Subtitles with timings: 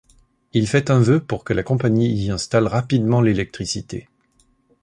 [0.53, 4.09] Il fait un vœu pour que la Compagnie y installe rapidement l'électricité.